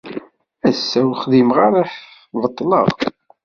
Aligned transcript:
Ass-a, 0.69 0.99
ur 1.09 1.15
xdimeɣ 1.21 1.57
ara, 1.67 1.83
beṭleɣ 2.41 2.87